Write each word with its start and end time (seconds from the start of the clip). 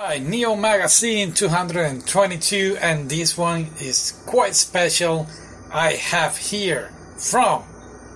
Hi, 0.00 0.18
Neo 0.18 0.54
Magazine 0.54 1.32
222, 1.32 2.78
and 2.80 3.10
this 3.10 3.36
one 3.36 3.66
is 3.80 4.22
quite 4.26 4.54
special. 4.54 5.26
I 5.72 5.94
have 5.94 6.36
here 6.36 6.92
from 7.16 7.64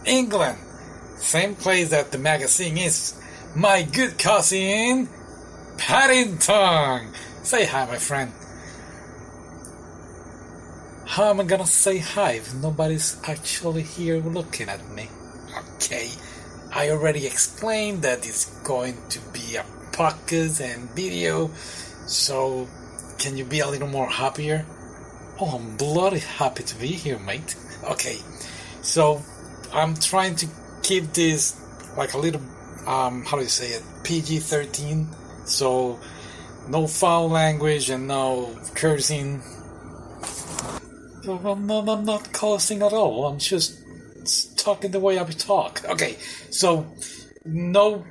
England, 0.04 0.58
same 1.16 1.56
place 1.56 1.90
that 1.90 2.12
the 2.12 2.18
magazine 2.18 2.79
is, 2.79 3.21
my 3.56 3.82
good 3.82 4.16
cousin 4.16 5.08
Paddington. 5.76 7.14
Say 7.42 7.66
hi, 7.66 7.84
my 7.86 7.98
friend. 7.98 8.32
How 11.04 11.30
am 11.30 11.40
I 11.40 11.42
gonna 11.42 11.66
say 11.66 11.98
hi 11.98 12.34
if 12.34 12.54
nobody's 12.54 13.20
actually 13.24 13.82
here 13.82 14.18
looking 14.18 14.68
at 14.68 14.88
me? 14.88 15.08
Okay, 15.74 16.12
I 16.72 16.90
already 16.90 17.26
explained 17.26 18.02
that 18.02 18.24
it's 18.24 18.44
going 18.62 18.98
to 19.08 19.18
be 19.32 19.56
a 19.56 19.64
podcast 19.93 20.61
and 20.61 20.90
video. 20.90 21.50
So, 22.06 22.68
can 23.18 23.36
you 23.36 23.45
be 23.45 23.60
a 23.60 23.69
little 23.69 23.88
more 23.88 24.09
happier? 24.09 24.66
Oh, 25.41 25.56
I'm 25.56 25.77
bloody 25.77 26.18
happy 26.18 26.62
to 26.65 26.74
be 26.77 26.88
here, 26.88 27.18
mate. 27.18 27.56
Okay, 27.84 28.18
so 28.82 29.23
I'm 29.73 29.95
trying 29.95 30.37
to 30.37 30.46
keep 30.82 31.12
this 31.12 31.60
like 31.96 32.15
a 32.15 32.18
little, 32.18 32.42
um, 32.87 33.24
how 33.24 33.37
do 33.37 33.42
you 33.42 33.48
say 33.48 33.68
it, 33.68 33.82
PG 34.05 34.41
13. 34.41 35.09
So, 35.45 36.01
no 36.68 36.87
foul 36.87 37.29
language 37.29 37.90
and 37.90 38.09
no 38.09 38.56
cursing. 38.74 39.43
I'm 41.29 41.66
not, 41.66 41.88
I'm 41.88 42.04
not 42.04 42.32
cursing 42.32 42.82
at 42.82 42.93
all. 42.93 43.27
I'm 43.27 43.38
just 43.38 43.79
talking 44.56 44.90
the 44.90 45.01
way 45.01 45.18
I 45.18 45.24
talk. 45.24 45.82
Okay, 45.88 46.16
so 46.51 46.87
no 47.45 48.04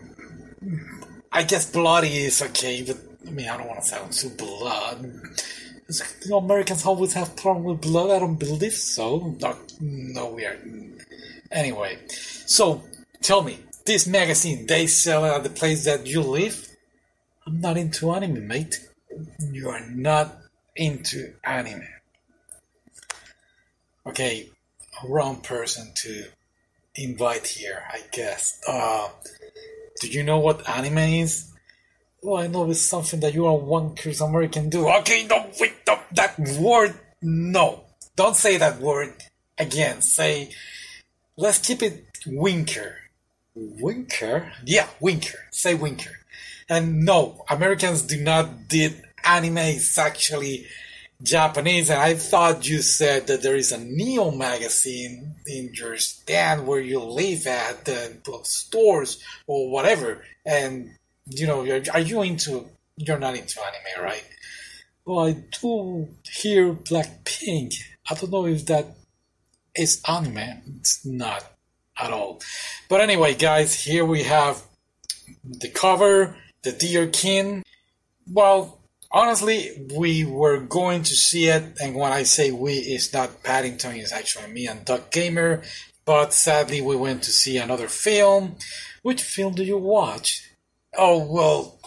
I 1.32 1.44
guess 1.44 1.72
bloody 1.72 2.18
is 2.18 2.42
okay, 2.42 2.84
but 2.84 2.98
I 3.26 3.32
mean, 3.32 3.48
I 3.48 3.58
don't 3.58 3.68
want 3.68 3.82
to 3.82 3.88
sound 3.88 4.12
too 4.12 4.30
blood. 4.30 5.04
Know, 6.28 6.38
Americans 6.38 6.86
always 6.86 7.14
have 7.14 7.36
problem 7.36 7.66
with 7.66 7.82
blood. 7.82 8.12
I 8.12 8.20
don't 8.20 8.36
believe 8.36 8.74
so. 8.74 9.36
No, 9.42 9.58
no, 9.80 10.30
we 10.32 10.46
are. 10.46 10.58
Anyway, 11.52 12.00
so 12.08 12.84
tell 13.22 13.44
me, 13.44 13.60
this 13.86 14.08
magazine 14.08 14.68
they 14.68 14.88
sell 14.88 15.26
at 15.26 15.44
the 15.44 15.50
place 15.50 15.86
that 15.86 16.08
you 16.08 16.22
live? 16.22 16.68
I'm 17.46 17.60
not 17.60 17.78
into 17.78 18.14
anime, 18.14 18.48
mate. 18.48 18.88
You 19.52 19.70
are 19.70 19.86
not 19.90 20.38
into 20.76 21.34
anime. 21.44 21.88
Okay, 24.06 24.50
wrong 25.08 25.42
person 25.42 25.92
to 25.96 26.26
invite 26.96 27.48
here, 27.48 27.84
I 27.92 28.02
guess. 28.12 28.62
Uh, 28.68 29.10
do 30.02 30.08
you 30.10 30.24
know 30.24 30.40
what 30.40 30.68
anime 30.68 30.98
is? 30.98 31.54
Well, 32.24 32.42
I 32.42 32.48
know 32.48 32.70
it's 32.70 32.82
something 32.82 33.20
that 33.20 33.36
you 33.36 33.46
are 33.46 33.56
one 33.56 33.96
curious 33.96 34.20
American 34.20 34.70
do. 34.70 34.90
Okay, 34.90 35.28
don't 35.28 35.54
wait, 35.60 35.86
don't, 35.86 36.02
that 36.16 36.38
word, 36.60 36.96
no. 37.22 37.84
Don't 38.16 38.36
say 38.36 38.58
that 38.58 38.80
word 38.80 39.14
again. 39.58 40.02
Say, 40.02 40.52
let's 41.38 41.60
keep 41.60 41.84
it 41.84 42.06
winker. 42.26 42.96
Winker? 43.56 44.52
Yeah, 44.66 44.88
winker. 45.00 45.38
Say 45.52 45.76
winker. 45.76 46.18
And 46.68 47.06
no, 47.06 47.44
Americans 47.50 48.02
do 48.02 48.20
not 48.22 48.68
did 48.68 49.04
anime. 49.24 49.58
It's 49.58 49.98
actually 49.98 50.66
Japanese, 51.24 51.90
and 51.90 52.00
I 52.00 52.16
thought 52.16 52.68
you 52.68 52.82
said 52.82 53.28
that 53.28 53.44
there 53.44 53.56
is 53.56 53.72
a 53.72 53.78
Neo 53.78 54.32
magazine 54.32 55.36
in 55.46 55.72
your 55.74 55.98
stand 55.98 56.66
where 56.66 56.80
you 56.80 57.00
live 57.00 57.46
at 57.48 57.86
the 57.86 58.18
stores 58.44 59.24
or 59.48 59.70
whatever. 59.72 60.24
And 60.46 60.92
you 61.28 61.48
know, 61.48 61.62
are 61.94 62.00
you 62.00 62.22
into? 62.24 62.66
You're 62.98 63.20
not 63.20 63.36
into 63.36 63.60
anime, 63.62 64.04
right? 64.04 64.28
Well, 65.06 65.28
I 65.28 65.44
do 65.62 66.10
hear 66.24 66.74
Blackpink. 66.74 67.76
I 68.10 68.16
don't 68.16 68.32
know 68.32 68.46
if 68.46 68.66
that 68.68 68.88
is 69.76 70.02
anime. 70.08 70.62
It's 70.80 71.06
not 71.06 71.44
at 71.98 72.12
all. 72.12 72.42
But 72.90 73.02
anyway, 73.02 73.36
guys, 73.36 73.74
here 73.74 74.06
we 74.06 74.24
have 74.24 74.62
the 75.44 75.70
cover, 75.70 76.36
the 76.64 76.72
Deer 76.72 77.08
King. 77.08 77.64
Well, 78.32 78.81
honestly, 79.12 79.88
we 79.96 80.26
were 80.26 80.60
going 80.60 81.04
to 81.04 81.16
see 81.16 81.48
it, 81.48 81.64
and 81.82 81.96
when 81.96 82.12
I 82.12 82.24
say 82.24 82.52
we, 82.52 82.74
it's 82.74 83.14
not 83.14 83.44
Paddington, 83.44 83.96
it's 83.96 84.12
actually 84.12 84.52
me 84.52 84.68
and 84.68 84.86
Doug 84.86 85.12
Gamer. 85.12 85.62
But 86.06 86.34
sadly, 86.34 86.82
we 86.82 86.96
went 86.96 87.24
to 87.24 87.32
see 87.32 87.58
another 87.58 87.88
film. 87.88 88.56
Which 89.04 89.22
film 89.22 89.54
do 89.54 89.64
you 89.64 89.78
watch? 89.78 90.50
Oh, 90.98 91.26
well, 91.32 91.80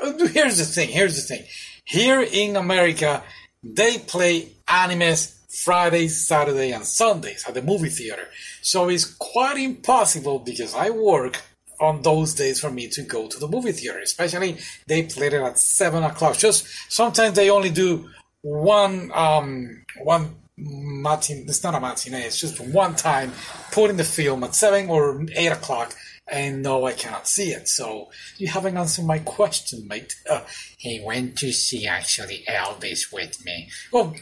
here's 0.30 0.58
the 0.58 0.64
thing, 0.64 0.88
here's 0.88 1.16
the 1.16 1.22
thing. 1.22 1.46
Here 1.84 2.20
in 2.20 2.56
America, 2.56 3.22
they 3.62 3.98
play 3.98 4.52
animes 4.68 5.34
Fridays, 5.64 6.26
Saturday, 6.26 6.72
and 6.72 6.84
Sundays 6.84 7.44
at 7.48 7.54
the 7.54 7.62
movie 7.62 7.88
theater. 7.88 8.28
So 8.62 8.88
it's 8.88 9.04
quite 9.04 9.56
impossible 9.56 10.38
because 10.38 10.74
I 10.74 10.90
work 10.90 11.42
on 11.80 12.02
those 12.02 12.34
days 12.34 12.60
for 12.60 12.70
me 12.70 12.88
to 12.88 13.02
go 13.02 13.28
to 13.28 13.38
the 13.38 13.48
movie 13.48 13.72
theater. 13.72 13.98
Especially 14.00 14.58
they 14.86 15.02
played 15.04 15.32
it 15.32 15.42
at 15.42 15.58
seven 15.58 16.02
o'clock. 16.02 16.36
Just 16.36 16.66
sometimes 16.92 17.36
they 17.36 17.50
only 17.50 17.70
do 17.70 18.08
one 18.42 19.10
um 19.14 19.84
one 20.02 20.36
matinee. 20.56 21.44
It's 21.46 21.62
not 21.62 21.74
a 21.74 21.80
matinee. 21.80 22.22
It's 22.22 22.40
just 22.40 22.60
one 22.60 22.94
time 22.96 23.32
putting 23.72 23.96
the 23.96 24.04
film 24.04 24.44
at 24.44 24.54
seven 24.54 24.88
or 24.88 25.24
eight 25.34 25.52
o'clock. 25.52 25.94
And 26.30 26.62
no, 26.62 26.84
I 26.84 26.92
cannot 26.92 27.26
see 27.26 27.52
it. 27.52 27.68
So 27.68 28.10
you 28.36 28.48
haven't 28.48 28.76
answered 28.76 29.06
my 29.06 29.18
question, 29.18 29.88
mate. 29.88 30.14
Uh, 30.28 30.42
he 30.76 31.00
went 31.02 31.38
to 31.38 31.52
see 31.52 31.86
actually 31.86 32.44
Elvis 32.46 33.10
with 33.10 33.42
me. 33.46 33.70
Well, 33.90 34.14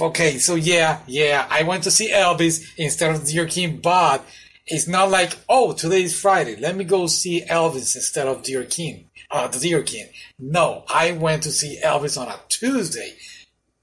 okay, 0.00 0.38
so 0.38 0.54
yeah, 0.54 1.00
yeah, 1.08 1.48
I 1.50 1.64
went 1.64 1.82
to 1.84 1.90
see 1.90 2.12
Elvis 2.12 2.64
instead 2.76 3.12
of 3.12 3.26
Deer 3.26 3.46
King, 3.46 3.78
but 3.78 4.24
it's 4.70 4.86
not 4.86 5.10
like, 5.10 5.36
oh, 5.48 5.72
today 5.72 6.02
is 6.02 6.18
Friday. 6.18 6.56
Let 6.56 6.76
me 6.76 6.84
go 6.84 7.06
see 7.06 7.42
Elvis 7.42 7.96
instead 7.96 8.26
of 8.28 8.42
Deer 8.42 8.64
King. 8.64 9.08
Uh, 9.30 9.48
the 9.48 9.58
Deer 9.58 9.82
King. 9.82 10.08
No, 10.38 10.84
I 10.88 11.12
went 11.12 11.42
to 11.44 11.52
see 11.52 11.80
Elvis 11.82 12.20
on 12.20 12.28
a 12.28 12.38
Tuesday. 12.48 13.14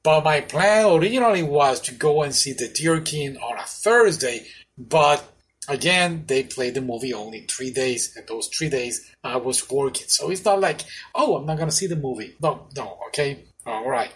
But 0.04 0.24
my 0.24 0.42
plan 0.42 0.86
originally 0.86 1.42
was 1.42 1.80
to 1.82 1.96
go 1.96 2.22
and 2.22 2.34
see 2.34 2.54
the 2.54 2.68
Deer 2.68 3.02
King 3.02 3.38
on 3.38 3.58
a 3.58 3.64
Thursday. 3.64 4.46
But 4.78 5.28
again, 5.68 6.26
they 6.28 6.44
played 6.44 6.76
the 6.76 6.82
movie 6.82 7.14
only 7.14 7.42
three 7.42 7.72
days. 7.72 8.16
And 8.16 8.28
those 8.28 8.48
three 8.48 8.70
days 8.70 9.12
I 9.24 9.38
was 9.38 9.68
working. 9.70 10.08
So 10.08 10.30
it's 10.30 10.46
not 10.46 10.62
like, 10.62 10.82
oh, 11.16 11.38
I'm 11.38 11.48
not 11.48 11.58
going 11.58 11.70
to 11.70 11.76
see 11.76 11.88
the 11.88 11.96
movie. 11.96 12.36
No, 12.40 12.68
no, 12.76 13.00
okay? 13.08 13.46
All 13.66 13.90
right. 13.90 14.12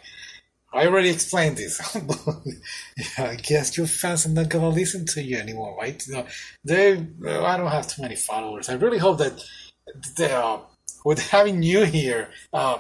I 0.72 0.85
already 0.85 1.09
explained 1.09 1.57
this. 1.57 1.80
I 3.18 3.35
guess 3.35 3.75
your 3.75 3.88
fans 3.88 4.25
are 4.25 4.30
not 4.30 4.50
gonna 4.50 4.69
listen 4.69 5.06
to 5.07 5.24
you 5.24 5.38
anymore, 5.38 5.75
right? 5.80 6.02
You 6.07 6.13
know, 6.13 6.28
they, 6.63 6.94
I 6.94 7.57
don't 7.57 7.72
have 7.72 7.88
too 7.88 8.02
many 8.02 8.16
followers. 8.16 8.69
I 8.69 8.74
really 8.74 9.00
hope 9.00 9.18
that 9.18 9.44
they, 10.16 10.31
uh, 10.31 10.59
with 11.03 11.19
having 11.30 11.63
you 11.63 11.85
here, 11.85 12.30
uh, 12.53 12.80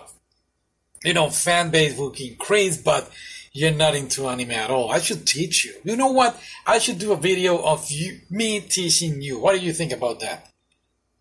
you 1.03 1.13
know, 1.13 1.29
fan 1.29 1.71
base 1.71 1.97
will 1.97 2.11
increase, 2.11 2.77
but 2.77 3.09
you're 3.53 3.71
not 3.71 3.95
into 3.95 4.27
anime 4.27 4.51
at 4.51 4.69
all. 4.69 4.91
I 4.91 4.99
should 4.99 5.25
teach 5.25 5.65
you. 5.65 5.73
You 5.83 5.95
know 5.95 6.11
what? 6.11 6.39
I 6.67 6.77
should 6.77 6.99
do 6.99 7.11
a 7.11 7.17
video 7.17 7.57
of 7.57 7.89
you, 7.89 8.19
me 8.29 8.59
teaching 8.59 9.21
you. 9.21 9.39
What 9.39 9.57
do 9.57 9.65
you 9.65 9.73
think 9.73 9.91
about 9.91 10.19
that? 10.19 10.47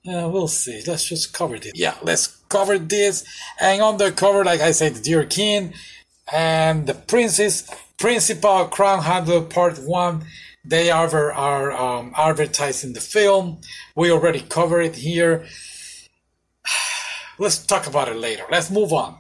Uh, 0.07 0.29
we'll 0.29 0.49
see. 0.49 0.83
Let's 0.87 1.05
just 1.05 1.33
cover 1.33 1.59
this. 1.59 1.73
Yeah, 1.75 1.95
let's 2.03 2.27
cover 2.49 2.79
this. 2.79 3.25
And 3.61 3.81
on 3.83 3.97
the 3.97 4.13
cover, 4.13 4.45
like 4.45 4.61
I 4.61 4.73
said, 4.73 5.03
Deer 5.03 5.25
King 5.25 5.75
and 6.33 6.87
the 6.87 6.95
Princess 6.95 7.69
Principal 7.99 8.67
Crown 8.67 9.03
Handler 9.03 9.43
Part 9.43 9.79
One. 9.79 10.25
They 10.65 10.91
are 10.91 11.33
are 11.33 11.73
um, 11.73 12.13
advertising 12.17 12.93
the 12.93 13.01
film. 13.01 13.61
We 13.97 14.11
already 14.11 14.41
covered 14.41 14.83
it 14.83 14.97
here. 14.97 15.47
Let's 17.39 17.65
talk 17.65 17.87
about 17.87 18.09
it 18.09 18.17
later. 18.17 18.45
Let's 18.51 18.71
move 18.71 18.93
on. 18.93 19.17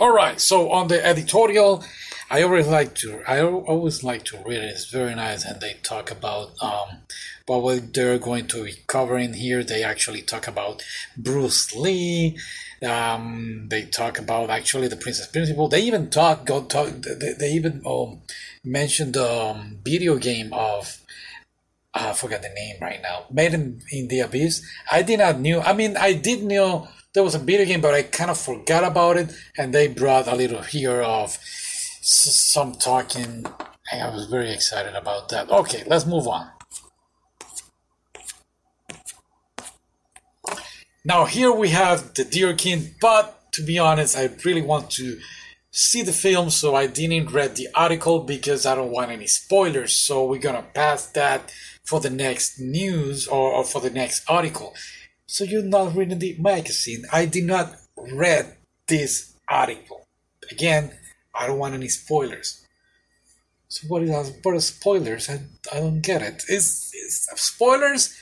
All 0.00 0.12
right. 0.12 0.40
So 0.40 0.70
on 0.72 0.88
the 0.88 1.04
editorial, 1.04 1.84
I 2.34 2.42
always 2.42 2.66
like 2.66 2.96
to. 2.96 3.22
I 3.28 3.42
always 3.42 4.02
like 4.02 4.24
to 4.24 4.38
read 4.38 4.64
it. 4.64 4.72
It's 4.74 4.90
very 4.90 5.14
nice, 5.14 5.44
and 5.44 5.60
they 5.60 5.74
talk 5.84 6.10
about 6.10 6.60
um, 6.60 6.88
but 7.46 7.60
what 7.60 7.94
they're 7.94 8.18
going 8.18 8.48
to 8.48 8.64
be 8.64 8.74
covering 8.88 9.34
here, 9.34 9.62
they 9.62 9.84
actually 9.84 10.20
talk 10.22 10.48
about 10.48 10.82
Bruce 11.16 11.76
Lee. 11.76 12.36
Um, 12.84 13.68
they 13.68 13.82
talk 13.82 14.18
about 14.18 14.50
actually 14.50 14.88
the 14.88 14.96
Princess 14.96 15.28
Principal. 15.28 15.68
They 15.68 15.82
even 15.82 16.10
talk, 16.10 16.44
go 16.44 16.64
talk. 16.64 16.88
They, 16.88 17.34
they 17.38 17.52
even 17.52 17.82
um, 17.86 18.22
mentioned 18.64 19.14
the 19.14 19.30
um, 19.30 19.78
video 19.84 20.16
game 20.16 20.52
of 20.52 20.98
I 21.94 22.14
forgot 22.14 22.42
the 22.42 22.48
name 22.48 22.78
right 22.80 23.00
now. 23.00 23.26
Made 23.30 23.54
in, 23.54 23.80
in 23.92 24.08
the 24.08 24.18
Abyss. 24.18 24.60
I 24.90 25.02
did 25.02 25.20
not 25.20 25.38
knew. 25.38 25.60
I 25.60 25.72
mean, 25.72 25.96
I 25.96 26.14
did 26.14 26.42
know 26.42 26.88
there 27.12 27.22
was 27.22 27.36
a 27.36 27.38
video 27.38 27.64
game, 27.64 27.80
but 27.80 27.94
I 27.94 28.02
kind 28.02 28.32
of 28.32 28.38
forgot 28.38 28.82
about 28.82 29.18
it. 29.18 29.32
And 29.56 29.72
they 29.72 29.86
brought 29.86 30.26
a 30.26 30.34
little 30.34 30.62
here 30.62 31.00
of 31.00 31.38
some 32.04 32.72
talking, 32.74 33.46
I 33.90 34.10
was 34.10 34.26
very 34.26 34.52
excited 34.52 34.94
about 34.94 35.30
that. 35.30 35.50
Okay, 35.50 35.84
let's 35.86 36.04
move 36.04 36.28
on. 36.28 36.50
Now 41.04 41.24
here 41.24 41.52
we 41.52 41.70
have 41.70 42.14
the 42.14 42.24
Deer 42.24 42.54
King, 42.54 42.94
but 43.00 43.52
to 43.52 43.62
be 43.62 43.78
honest, 43.78 44.16
I 44.18 44.30
really 44.44 44.62
want 44.62 44.90
to 44.92 45.18
see 45.70 46.02
the 46.02 46.12
film, 46.12 46.50
so 46.50 46.74
I 46.74 46.86
didn't 46.86 47.32
read 47.32 47.56
the 47.56 47.68
article 47.74 48.20
because 48.20 48.66
I 48.66 48.74
don't 48.74 48.90
want 48.90 49.10
any 49.10 49.26
spoilers. 49.26 49.96
So 49.96 50.26
we're 50.26 50.40
gonna 50.40 50.66
pass 50.74 51.06
that 51.12 51.52
for 51.84 52.00
the 52.00 52.10
next 52.10 52.60
news 52.60 53.26
or, 53.26 53.52
or 53.52 53.64
for 53.64 53.80
the 53.80 53.90
next 53.90 54.24
article. 54.28 54.74
So 55.26 55.44
you're 55.44 55.62
not 55.62 55.94
reading 55.96 56.18
the 56.18 56.36
magazine. 56.38 57.04
I 57.12 57.26
did 57.26 57.44
not 57.44 57.76
read 57.96 58.56
this 58.88 59.34
article. 59.48 60.06
Again, 60.50 60.92
I 61.34 61.46
don't 61.46 61.58
want 61.58 61.74
any 61.74 61.88
spoilers. 61.88 62.64
So 63.68 63.88
what 63.88 64.02
is 64.02 64.32
what 64.42 64.54
are 64.54 64.60
spoilers? 64.60 65.28
I, 65.28 65.40
I 65.72 65.80
don't 65.80 66.00
get 66.00 66.22
it. 66.22 66.44
Is 66.48 66.92
is 66.94 67.28
spoilers? 67.36 68.14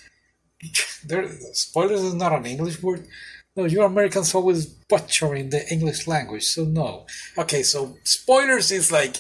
There 1.05 1.29
spoilers 1.53 2.03
is 2.03 2.15
not 2.15 2.33
an 2.33 2.47
English 2.47 2.81
word. 2.81 3.09
No, 3.57 3.65
you 3.65 3.83
Americans 3.83 4.35
always 4.35 4.67
butchering 4.67 5.51
the 5.51 5.69
English 5.71 6.07
language, 6.07 6.45
so 6.45 6.65
no. 6.65 7.07
Okay, 7.37 7.63
so 7.63 7.99
spoilers 8.05 8.71
is 8.71 8.91
like 8.93 9.17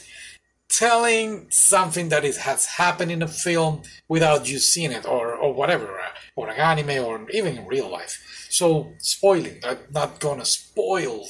telling 0.70 1.46
something 1.50 2.08
that 2.08 2.24
it 2.24 2.36
has 2.36 2.64
happened 2.64 3.10
in 3.10 3.22
a 3.22 3.28
film 3.28 3.82
without 4.08 4.48
you 4.48 4.58
seeing 4.58 4.90
it 4.90 5.04
or, 5.04 5.34
or 5.34 5.52
whatever, 5.52 6.00
uh, 6.00 6.08
or 6.34 6.48
an 6.48 6.58
anime 6.58 7.04
or 7.04 7.28
even 7.30 7.58
in 7.58 7.66
real 7.66 7.90
life. 7.90 8.46
So 8.48 8.92
spoiling, 8.98 9.60
I'm 9.64 9.78
not 9.92 10.18
gonna 10.18 10.46
spoil 10.46 11.28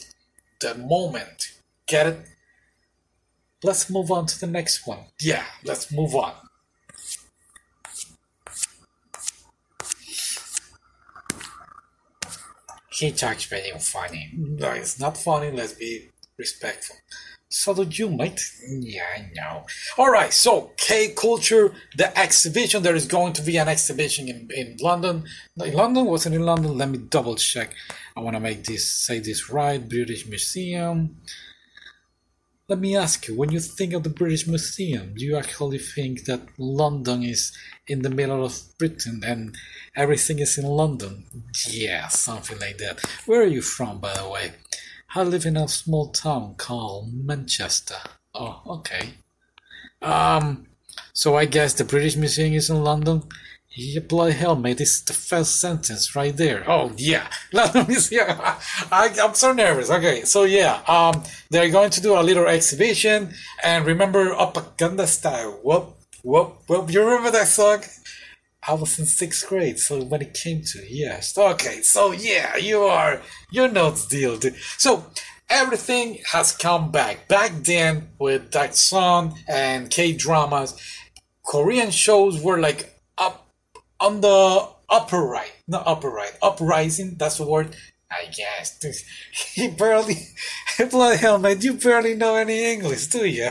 the 0.61 0.77
moment. 0.77 1.53
Get 1.89 2.07
it? 2.07 2.27
Let's 3.63 3.89
move 3.89 4.11
on 4.11 4.27
to 4.27 4.41
the 4.41 4.47
next 4.47 4.87
one. 4.87 4.99
Yeah, 5.21 5.45
let's 5.65 5.93
move 5.93 6.15
on. 6.15 6.35
He 12.91 13.11
talks 13.13 13.45
very 13.45 13.73
funny. 13.79 14.31
No, 14.37 14.71
it's 14.71 15.01
not 15.01 15.17
funny, 15.17 15.51
let's 15.51 15.73
be 15.73 16.11
respectful. 16.37 16.97
So 17.49 17.75
did 17.75 17.99
you, 17.99 18.09
mate? 18.09 18.41
Yeah, 18.67 19.05
I 19.15 19.31
know. 19.35 19.67
Alright, 19.99 20.33
so 20.33 20.73
K 20.77 21.09
Culture, 21.09 21.75
the 21.97 22.17
exhibition. 22.19 22.83
There 22.83 22.97
is 22.97 23.07
going 23.07 23.35
to 23.35 23.43
be 23.43 23.59
an 23.59 23.69
exhibition 23.69 24.29
in, 24.29 24.49
in 24.55 24.77
London. 24.81 25.25
In 25.63 25.75
London? 25.75 26.07
Was 26.07 26.25
it 26.25 26.33
in 26.33 26.47
London? 26.47 26.79
Let 26.79 26.89
me 26.89 26.99
double 26.99 27.37
check. 27.37 27.75
I 28.17 28.21
want 28.21 28.37
to 28.37 28.41
make 28.41 28.65
this, 28.65 28.89
say 28.89 29.19
this 29.19 29.51
right. 29.51 29.87
British 29.87 30.27
Museum. 30.27 31.17
Let 32.73 32.81
me 32.81 32.97
ask 32.97 33.29
you, 33.29 33.37
when 33.37 33.53
you 33.53 33.61
think 33.61 33.93
of 33.93 34.03
the 34.03 34.09
British 34.09 34.47
Museum, 34.47 35.13
do 35.15 35.27
you 35.27 35.37
actually 35.37 35.77
think 35.77 36.25
that 36.25 36.41
London 36.57 37.23
is 37.23 37.53
in 37.87 38.01
the 38.01 38.09
middle 38.09 38.43
of 38.43 38.59
Britain 38.79 39.21
and 39.23 39.55
everything 39.95 40.39
is 40.39 40.57
in 40.57 40.65
London? 40.65 41.27
Yeah, 41.69 42.09
something 42.09 42.59
like 42.59 42.79
that. 42.79 43.03
Where 43.27 43.43
are 43.43 43.55
you 43.57 43.61
from, 43.61 43.99
by 43.99 44.15
the 44.15 44.27
way? 44.27 44.53
I 45.15 45.23
live 45.23 45.45
in 45.45 45.59
a 45.59 45.69
small 45.69 46.13
town 46.13 46.55
called 46.57 47.13
Manchester. 47.13 47.99
Oh, 48.35 48.63
okay. 48.67 49.17
Um, 50.01 50.67
so 51.13 51.37
I 51.37 51.45
guess 51.45 51.75
the 51.75 51.85
British 51.85 52.17
Museum 52.17 52.55
is 52.55 52.71
in 52.71 52.83
London. 52.83 53.23
Yeah, 53.75 54.01
bloody 54.01 54.35
hell, 54.35 54.55
mate! 54.55 54.77
This 54.77 54.97
is 54.97 55.03
the 55.03 55.15
first 55.15 55.59
sentence 55.59 56.15
right 56.15 56.37
there. 56.37 56.63
Oh 56.69 56.93
yeah, 56.99 57.29
London 57.53 57.87
Museum. 57.89 58.27
I, 58.93 59.15
I'm 59.23 59.33
so 59.33 59.53
nervous. 59.53 59.91
Okay, 59.91 60.25
so 60.25 60.43
yeah, 60.45 60.83
um, 60.87 61.23
they're 61.49 61.71
going 61.71 61.89
to 61.91 62.03
do 62.03 62.19
a 62.19 62.21
little 62.21 62.47
exhibition, 62.47 63.33
and 63.65 63.87
remember 63.87 64.35
Oppa 64.35 64.77
Gangnam 64.77 65.07
Style. 65.07 65.59
Whoop, 65.63 65.97
whoop, 66.23 66.63
whoop. 66.67 66.93
You 66.93 67.03
remember 67.03 67.31
that 67.31 67.49
song? 67.49 67.83
I 68.69 68.75
was 68.75 68.99
in 68.99 69.07
sixth 69.07 69.49
grade, 69.49 69.79
so 69.79 70.03
when 70.03 70.21
it 70.21 70.35
came 70.35 70.63
to 70.65 70.85
yes, 70.87 71.37
okay, 71.37 71.81
so 71.81 72.13
yeah, 72.13 72.59
you 72.59 72.83
are 72.83 73.23
you 73.51 73.69
know 73.69 73.91
the 73.91 74.07
deal, 74.07 74.37
dude. 74.37 74.57
So 74.77 75.07
everything 75.49 76.19
has 76.31 76.55
come 76.55 76.91
back. 76.91 77.27
Back 77.27 77.53
then 77.63 78.11
with 78.19 78.51
that 78.53 78.77
song 78.77 79.39
and 79.49 79.89
K 79.89 80.13
dramas, 80.13 80.79
Korean 81.47 81.91
shows 81.91 82.39
were 82.39 82.61
like 82.61 82.92
on 84.03 84.21
the 84.21 84.69
upper 84.91 85.23
right, 85.23 85.53
not 85.69 85.87
upper 85.87 86.11
right, 86.11 86.33
uprising. 86.43 87.15
That's 87.17 87.39
the 87.39 87.47
word. 87.47 87.77
I 88.11 88.27
guess. 88.27 88.79
He 89.55 89.69
barely, 89.69 90.29
bloody 90.91 91.17
hell, 91.17 91.39
man, 91.39 91.61
you 91.61 91.75
barely 91.75 92.15
know 92.15 92.37
any 92.37 92.73
English, 92.73 93.07
do 93.07 93.25
you? 93.25 93.51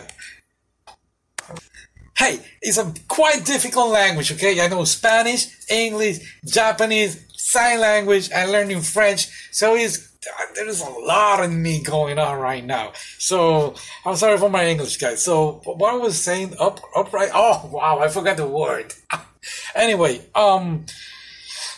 Hey, 2.15 2.39
it's 2.61 2.77
a 2.77 2.93
quite 3.07 3.43
difficult 3.45 3.89
language, 3.89 4.31
okay? 4.33 4.61
I 4.61 4.67
know 4.67 4.83
Spanish, 4.83 5.47
English, 5.69 6.39
Japanese, 6.45 7.25
sign 7.35 7.79
language, 7.79 8.29
and 8.31 8.51
learning 8.51 8.81
French. 8.81 9.27
So 9.51 9.75
it's 9.75 10.11
there's 10.53 10.81
a 10.81 10.89
lot 10.89 11.43
of 11.43 11.51
me 11.51 11.81
going 11.81 12.19
on 12.19 12.37
right 12.39 12.63
now. 12.63 12.93
So 13.17 13.73
I'm 14.05 14.15
sorry 14.15 14.37
for 14.37 14.49
my 14.49 14.67
English, 14.67 14.97
guys. 14.97 15.23
So 15.23 15.61
what 15.63 15.93
I 15.93 15.97
was 15.97 16.21
saying, 16.21 16.55
up, 16.59 16.79
upright. 16.95 17.31
Oh 17.33 17.69
wow, 17.71 17.99
I 17.99 18.07
forgot 18.09 18.37
the 18.37 18.47
word. 18.47 18.93
anyway, 19.75 20.21
um, 20.35 20.85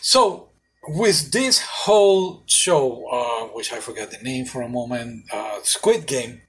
so 0.02 0.50
with 0.88 1.32
this 1.32 1.62
whole 1.62 2.44
show, 2.46 3.06
uh, 3.12 3.48
which 3.56 3.72
I 3.72 3.80
forgot 3.80 4.12
the 4.12 4.18
name 4.18 4.46
for 4.46 4.62
a 4.62 4.70
moment, 4.70 5.26
uh, 5.32 5.60
Squid 5.64 6.06
Game 6.06 6.42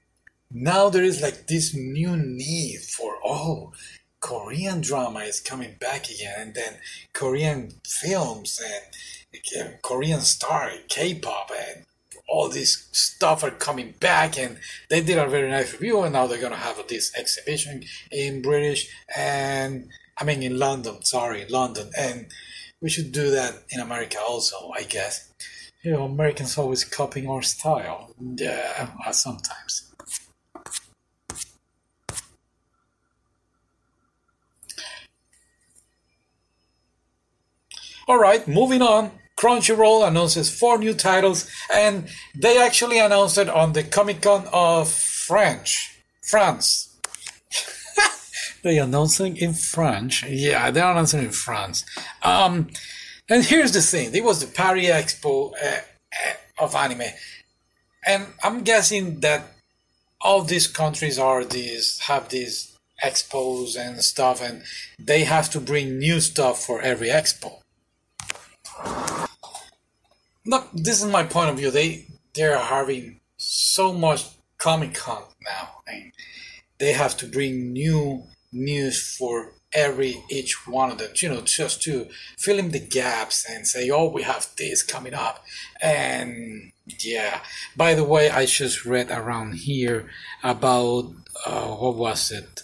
now 0.51 0.89
there 0.89 1.03
is 1.03 1.21
like 1.21 1.47
this 1.47 1.73
new 1.75 2.15
need 2.15 2.79
for 2.79 3.17
oh 3.25 3.73
korean 4.19 4.79
drama 4.79 5.19
is 5.19 5.39
coming 5.39 5.75
back 5.79 6.09
again 6.09 6.33
and 6.37 6.55
then 6.55 6.73
korean 7.13 7.69
films 7.85 8.61
and 8.63 9.81
korean 9.81 10.21
star 10.21 10.71
k-pop 10.87 11.51
and 11.51 11.85
all 12.29 12.49
this 12.49 12.87
stuff 12.91 13.43
are 13.43 13.51
coming 13.51 13.93
back 13.99 14.39
and 14.39 14.57
they 14.89 15.01
did 15.01 15.17
a 15.17 15.27
very 15.27 15.49
nice 15.49 15.73
review 15.73 16.01
and 16.01 16.13
now 16.13 16.25
they're 16.25 16.41
gonna 16.41 16.55
have 16.55 16.81
this 16.87 17.11
exhibition 17.17 17.83
in 18.11 18.41
british 18.41 18.89
and 19.15 19.89
i 20.19 20.23
mean 20.23 20.41
in 20.43 20.57
london 20.57 21.03
sorry 21.03 21.45
london 21.49 21.89
and 21.97 22.27
we 22.81 22.89
should 22.89 23.11
do 23.11 23.31
that 23.31 23.63
in 23.69 23.79
america 23.79 24.17
also 24.27 24.71
i 24.77 24.83
guess 24.83 25.33
you 25.83 25.91
know 25.91 26.05
americans 26.05 26.57
always 26.57 26.83
copying 26.83 27.29
our 27.29 27.41
style 27.41 28.13
yeah 28.37 28.89
uh, 29.05 29.11
sometimes 29.11 29.85
All 38.07 38.19
right, 38.19 38.47
moving 38.47 38.83
on. 38.83 39.11
Crunchyroll 39.35 40.07
announces 40.07 40.55
four 40.55 40.77
new 40.77 40.93
titles, 40.93 41.49
and 41.73 42.07
they 42.35 42.61
actually 42.61 42.99
announced 42.99 43.37
it 43.37 43.49
on 43.49 43.73
the 43.73 43.83
Comic 43.83 44.21
Con 44.21 44.47
of 44.53 44.89
French, 44.91 46.03
France. 46.21 46.94
They 48.65 48.79
are 48.79 48.83
announcing 48.85 49.37
in 49.37 49.53
French. 49.53 50.25
Yeah, 50.27 50.71
they're 50.71 50.89
announcing 50.89 51.23
in 51.23 51.29
France. 51.29 51.85
Um, 52.23 52.69
and 53.29 53.45
here's 53.45 53.73
the 53.73 53.81
thing: 53.81 54.13
it 54.13 54.23
was 54.23 54.41
the 54.41 54.47
Paris 54.47 54.87
Expo 54.87 55.53
uh, 55.63 55.81
of 56.57 56.75
anime, 56.75 57.13
and 58.07 58.25
I'm 58.43 58.63
guessing 58.63 59.19
that 59.19 59.53
all 60.19 60.41
these 60.41 60.65
countries 60.65 61.19
are 61.19 61.45
these 61.45 61.99
have 62.07 62.29
these 62.29 62.75
expos 63.03 63.77
and 63.77 64.01
stuff, 64.01 64.41
and 64.41 64.63
they 64.99 65.25
have 65.25 65.51
to 65.51 65.61
bring 65.61 65.99
new 65.99 66.19
stuff 66.19 66.65
for 66.65 66.81
every 66.81 67.09
expo. 67.09 67.59
Look, 70.43 70.69
this 70.73 71.03
is 71.03 71.11
my 71.11 71.23
point 71.23 71.51
of 71.51 71.57
view. 71.57 71.69
They 71.69 72.07
they're 72.33 72.57
having 72.57 73.19
so 73.37 73.93
much 73.93 74.25
Comic 74.57 74.95
Con 74.95 75.21
now, 75.43 75.69
and 75.85 76.11
they 76.79 76.93
have 76.93 77.15
to 77.17 77.27
bring 77.27 77.71
new 77.71 78.23
news 78.55 79.15
for 79.17 79.51
every 79.73 80.23
each 80.31 80.67
one 80.67 80.91
of 80.91 80.97
them. 80.97 81.11
You 81.15 81.29
know, 81.29 81.41
just 81.41 81.83
to 81.83 82.07
fill 82.37 82.57
in 82.57 82.71
the 82.71 82.79
gaps 82.79 83.45
and 83.49 83.67
say, 83.67 83.89
"Oh, 83.89 84.09
we 84.09 84.23
have 84.23 84.47
this 84.57 84.81
coming 84.81 85.13
up," 85.13 85.43
and 85.81 86.71
yeah. 86.87 87.41
By 87.75 87.93
the 87.93 88.03
way, 88.03 88.29
I 88.29 88.45
just 88.45 88.85
read 88.85 89.11
around 89.11 89.55
here 89.55 90.09
about 90.43 91.13
uh, 91.45 91.67
what 91.67 91.95
was 91.95 92.31
it? 92.31 92.63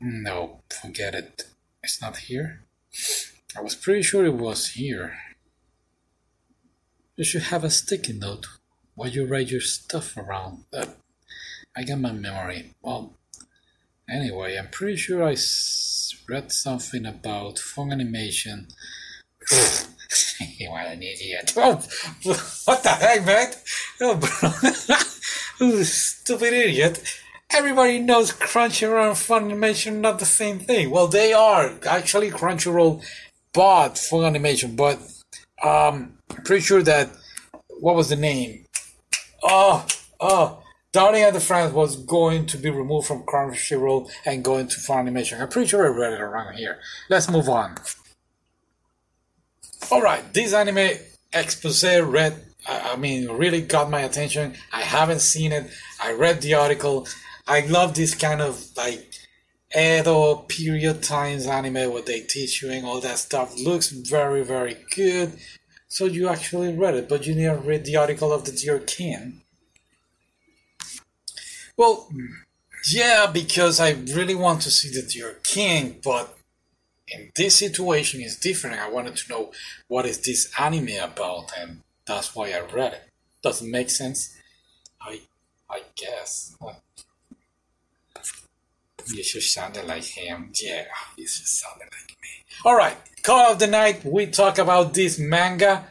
No, 0.00 0.62
forget 0.80 1.14
it. 1.14 1.44
It's 1.82 2.00
not 2.00 2.16
here. 2.16 2.62
I 3.56 3.60
was 3.60 3.74
pretty 3.74 4.02
sure 4.02 4.24
it 4.24 4.34
was 4.34 4.70
here. 4.70 5.18
You 7.16 7.24
should 7.24 7.42
have 7.42 7.64
a 7.64 7.70
sticky 7.70 8.14
note 8.14 8.46
while 8.94 9.10
you 9.10 9.26
write 9.26 9.50
your 9.50 9.60
stuff 9.60 10.16
around, 10.16 10.64
but 10.70 10.96
I 11.76 11.84
got 11.84 12.00
my 12.00 12.12
memory. 12.12 12.74
Well, 12.82 13.16
anyway, 14.08 14.56
I'm 14.56 14.68
pretty 14.68 14.96
sure 14.96 15.22
I 15.22 15.36
read 16.28 16.52
something 16.52 17.06
about 17.06 17.58
phone 17.58 17.92
animation. 17.92 18.68
what 19.50 20.86
an 20.86 21.02
idiot. 21.02 21.52
Oh, 21.56 21.74
what 22.64 22.82
the 22.82 22.88
heck, 22.88 23.24
man? 23.24 23.52
Oh, 24.00 25.82
Stupid 25.82 26.52
idiot. 26.52 27.02
Everybody 27.52 27.98
knows 27.98 28.32
Crunchyroll 28.32 29.08
and 29.08 29.50
Funimation 29.50 29.92
are 29.92 30.00
not 30.00 30.18
the 30.20 30.24
same 30.24 30.60
thing. 30.60 30.90
Well, 30.90 31.08
they 31.08 31.32
are. 31.32 31.72
Actually, 31.84 32.30
Crunchyroll 32.30 33.04
bought 33.52 33.96
Funimation, 33.96 34.76
but 34.76 35.00
um, 35.62 36.18
pretty 36.44 36.62
sure 36.62 36.82
that 36.82 37.10
what 37.80 37.96
was 37.96 38.08
the 38.08 38.16
name? 38.16 38.64
Oh, 39.42 39.86
oh, 40.20 40.62
Darling 40.92 41.22
in 41.22 41.32
the 41.32 41.38
Franxx 41.38 41.72
was 41.72 41.96
going 41.96 42.46
to 42.46 42.58
be 42.58 42.68
removed 42.68 43.06
from 43.06 43.22
Crunchyroll 43.22 44.10
and 44.24 44.42
going 44.42 44.66
to 44.66 44.76
Funimation. 44.76 45.40
I'm 45.40 45.48
pretty 45.48 45.68
sure 45.68 45.84
I 45.84 45.96
read 45.96 46.14
it 46.14 46.20
around 46.20 46.54
here. 46.54 46.78
Let's 47.08 47.30
move 47.30 47.48
on. 47.48 47.76
All 49.90 50.02
right, 50.02 50.32
this 50.34 50.52
anime 50.52 50.98
expose 51.32 51.84
read. 51.84 52.44
I 52.66 52.96
mean, 52.96 53.30
really 53.30 53.62
got 53.62 53.88
my 53.88 54.00
attention. 54.00 54.54
I 54.72 54.82
haven't 54.82 55.20
seen 55.20 55.52
it. 55.52 55.70
I 56.02 56.12
read 56.12 56.42
the 56.42 56.54
article. 56.54 57.06
I 57.46 57.60
love 57.60 57.94
this 57.94 58.14
kind 58.14 58.40
of 58.42 58.68
like 58.76 59.14
Edo 59.76 60.36
period 60.48 61.02
times 61.02 61.46
anime 61.46 61.92
where 61.92 62.02
they 62.02 62.20
teach 62.20 62.62
you 62.62 62.70
and 62.70 62.84
all 62.84 63.00
that 63.00 63.18
stuff. 63.18 63.56
Looks 63.58 63.90
very, 63.90 64.44
very 64.44 64.76
good. 64.94 65.38
So 65.86 66.04
you 66.04 66.28
actually 66.28 66.74
read 66.74 66.94
it, 66.94 67.08
but 67.08 67.26
you 67.26 67.34
didn't 67.34 67.64
read 67.64 67.84
the 67.84 67.96
article 67.96 68.32
of 68.32 68.44
the 68.44 68.52
Deer 68.52 68.80
King. 68.80 69.42
Well, 71.80 72.08
hmm. 72.12 72.26
yeah, 72.90 73.26
because 73.32 73.80
I 73.80 73.92
really 74.14 74.34
want 74.34 74.60
to 74.62 74.70
see 74.70 74.90
the 74.90 75.00
Deer 75.00 75.38
King, 75.42 75.98
but 76.04 76.36
in 77.08 77.32
this 77.34 77.56
situation 77.56 78.20
it's 78.20 78.38
different. 78.38 78.78
I 78.78 78.90
wanted 78.90 79.16
to 79.16 79.30
know 79.30 79.52
what 79.88 80.04
is 80.04 80.18
this 80.20 80.52
anime 80.58 81.02
about, 81.02 81.52
and 81.58 81.80
that's 82.06 82.36
why 82.36 82.50
I 82.50 82.60
read 82.60 82.92
it. 82.92 83.08
Does 83.42 83.62
it 83.62 83.70
make 83.70 83.88
sense? 83.88 84.36
I 85.00 85.22
I 85.70 85.80
guess. 85.96 86.54
You 89.06 89.22
should 89.24 89.42
sound 89.42 89.78
like 89.86 90.04
him. 90.04 90.52
Yeah, 90.60 90.84
you 91.16 91.26
should 91.26 91.46
sound 91.46 91.80
like 91.80 92.10
me. 92.22 92.32
Alright, 92.62 92.98
call 93.22 93.52
of 93.52 93.58
the 93.58 93.66
night. 93.66 94.04
We 94.04 94.26
talk 94.26 94.58
about 94.58 94.92
this 94.92 95.18
manga. 95.18 95.86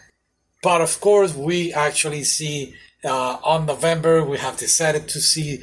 But 0.62 0.82
of 0.82 1.02
course, 1.02 1.34
we 1.34 1.74
actually 1.74 2.26
see 2.26 2.76
uh, 3.04 3.38
on 3.44 3.66
November, 3.66 4.24
we 4.24 4.38
have 4.38 4.58
decided 4.58 5.08
to 5.10 5.20
see 5.20 5.62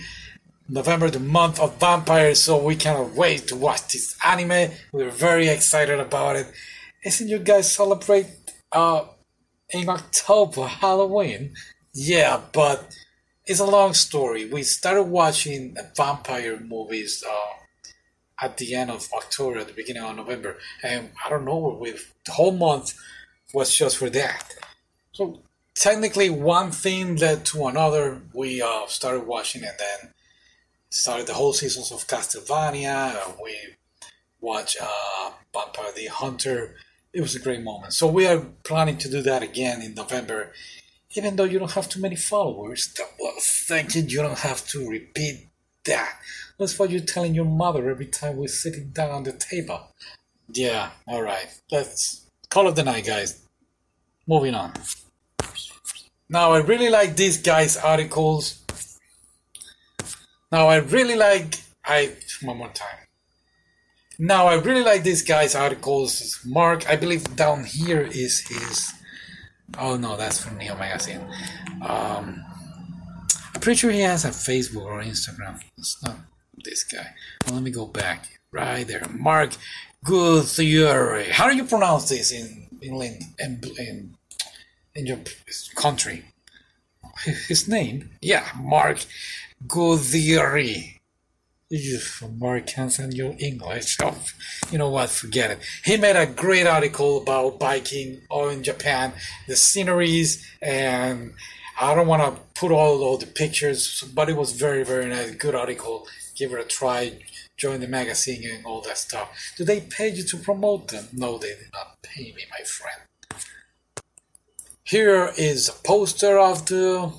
November, 0.69 1.11
the 1.11 1.21
month 1.21 1.61
of 1.61 1.79
vampires, 1.79 2.41
so 2.41 2.63
we 2.63 2.75
cannot 2.77 3.13
wait 3.13 3.47
to 3.49 3.57
watch 3.57 3.93
this 3.93 4.17
anime. 4.25 4.73
We're 4.93 5.11
very 5.11 5.49
excited 5.49 6.01
about 6.01 6.37
it. 6.37 6.51
Isn't 7.05 7.29
you 7.29 7.39
guys 7.39 7.71
celebrate 7.71 8.27
uh, 8.73 9.05
in 9.71 9.89
October 9.89 10.67
Halloween? 10.67 11.55
Yeah, 11.93 12.41
but 12.53 12.97
it's 13.45 13.61
a 13.61 13.65
long 13.65 13.95
story. 13.95 14.51
We 14.51 14.65
started 14.65 15.05
watching 15.05 15.77
vampire 15.97 16.59
movies 16.59 17.23
uh, 17.29 18.45
at 18.45 18.57
the 18.57 18.75
end 18.75 18.91
of 18.91 19.09
October, 19.17 19.61
at 19.61 19.69
the 19.69 19.73
beginning 19.73 20.03
of 20.03 20.17
November, 20.17 20.57
and 20.83 21.11
I 21.25 21.31
don't 21.31 21.45
know, 21.45 21.79
we 21.81 21.93
the 21.93 22.33
whole 22.33 22.53
month 22.53 22.95
was 23.55 23.75
just 23.75 23.99
for 23.99 24.11
that. 24.11 24.53
So 25.13 25.41
technically, 25.77 26.31
one 26.31 26.73
thing 26.73 27.17
led 27.17 27.45
to 27.47 27.67
another. 27.67 28.23
We 28.33 28.61
uh, 28.61 28.87
started 28.89 29.27
watching, 29.27 29.63
and 29.63 29.79
then 29.79 30.13
started 30.91 31.27
the 31.27 31.35
whole 31.35 31.53
seasons 31.53 31.93
of 31.93 32.07
Castlevania. 32.07 33.41
We 33.43 33.57
watched 34.41 34.79
uh, 34.81 35.31
Vampire 35.53 35.93
the 35.95 36.07
Hunter. 36.07 36.75
It 37.13 37.21
was 37.21 37.35
a 37.35 37.41
great 37.41 37.63
moment. 37.63 37.93
So 37.93 38.07
we 38.07 38.27
are 38.27 38.41
planning 38.65 38.99
to 38.99 39.11
do 39.11 39.23
that 39.23 39.43
again 39.43 39.81
in 39.81 39.95
November 39.95 40.53
even 41.17 41.37
though 41.37 41.45
you 41.45 41.59
don't 41.59 41.73
have 41.73 41.89
too 41.89 42.01
many 42.01 42.17
followers. 42.17 42.95
Well, 43.19 43.35
thank 43.41 43.95
you, 43.95 44.03
you 44.03 44.19
don't 44.19 44.39
have 44.39 44.67
to 44.69 44.89
repeat 44.89 45.49
that. 45.85 46.19
That's 46.59 46.79
what 46.79 46.91
you're 46.91 47.01
telling 47.01 47.35
your 47.35 47.45
mother 47.45 47.91
every 47.91 48.07
time 48.07 48.37
we're 48.37 48.49
sitting 48.49 48.91
down 48.91 49.11
on 49.11 49.23
the 49.25 49.33
table. 49.33 49.89
Yeah, 50.49 50.91
alright. 51.09 51.49
Let's 51.71 52.27
call 52.51 52.69
it 52.69 52.77
the 52.77 52.85
night, 52.85 53.07
guys. 53.07 53.43
Moving 54.27 54.55
on. 54.55 54.73
Now, 56.29 56.53
I 56.53 56.59
really 56.59 56.91
like 56.91 57.17
these 57.17 57.39
guys' 57.39 57.77
articles. 57.77 58.63
Now, 60.51 60.69
I 60.69 60.77
really 60.77 61.17
like. 61.17 61.61
I. 61.85 62.13
One 62.43 62.59
more 62.59 62.69
time. 62.69 62.99
Now, 64.19 64.47
I 64.47 64.55
really 64.55 64.83
like 64.83 65.03
these 65.03 65.23
guy's 65.23 65.55
articles. 65.55 66.41
Mark, 66.45 66.89
I 66.89 66.97
believe 66.97 67.37
down 67.37 67.65
here 67.65 68.01
is 68.01 68.41
his 68.49 68.93
Oh 69.79 69.97
no, 69.97 70.17
that's 70.17 70.43
from 70.43 70.59
Neo 70.59 70.77
Magazine. 70.77 71.21
Um, 71.83 72.45
I'm 73.55 73.61
pretty 73.61 73.79
sure 73.79 73.91
he 73.91 74.01
has 74.01 74.25
a 74.25 74.29
Facebook 74.29 74.85
or 74.85 75.03
Instagram. 75.03 75.61
It's 75.77 76.03
not 76.03 76.17
this 76.65 76.85
guy. 76.85 77.15
Well, 77.45 77.57
let 77.57 77.65
me 77.65 77.71
go 77.71 77.87
back. 77.87 78.29
Right 78.53 78.87
there, 78.87 79.07
Mark 79.11 79.51
Guthieri. 80.05 81.31
How 81.31 81.51
do 81.51 81.57
you 81.57 81.65
pronounce 81.65 82.09
this 82.09 82.33
in 82.33 82.69
in 82.81 83.19
in, 83.39 83.61
in 83.79 84.15
your 85.05 85.19
country? 85.75 86.25
His 87.49 87.69
name? 87.69 88.11
Yeah, 88.23 88.47
Mark 88.59 89.05
Guthieri 89.67 90.97
you 91.69 91.99
Americans 92.23 92.99
and 92.99 93.13
your 93.13 93.35
English. 93.39 93.97
Oh, 94.03 94.17
you 94.71 94.79
know 94.79 94.91
what? 94.91 95.11
Forget 95.11 95.51
it. 95.51 95.59
He 95.85 95.97
made 95.97 96.17
a 96.17 96.27
great 96.27 96.67
article 96.67 97.23
about 97.23 97.59
biking 97.59 98.21
all 98.31 98.49
in 98.49 98.63
Japan, 98.63 99.13
the 99.49 99.57
sceneries, 99.57 100.47
and 100.63 101.33
I 101.81 101.95
don't 101.95 102.07
want 102.07 102.23
to 102.23 102.43
put 102.55 102.71
all, 102.71 103.03
all 103.03 103.19
the 103.19 103.27
pictures, 103.27 104.03
but 104.15 104.29
it 104.29 104.37
was 104.37 104.53
very, 104.53 104.85
very 104.85 105.07
nice. 105.07 105.33
Good 105.33 105.55
article. 105.55 106.07
Give 106.37 106.53
it 106.53 106.61
a 106.61 106.65
try. 106.65 107.19
Join 107.57 107.81
the 107.81 107.89
magazine 107.89 108.49
and 108.49 108.67
all 108.67 108.83
that 108.83 108.99
stuff. 108.99 109.55
Do 109.57 109.65
they 109.65 109.81
pay 109.81 110.09
you 110.09 110.23
to 110.25 110.37
promote 110.37 110.89
them? 110.89 111.09
No, 111.13 111.39
they 111.39 111.49
did 111.49 111.71
not 111.73 111.97
pay 112.03 112.25
me, 112.25 112.45
my 112.51 112.65
friend. 112.65 113.01
Here 114.87 115.33
is 115.37 115.69
a 115.69 115.73
poster 115.73 116.39
of 116.39 116.67
the 116.67 117.13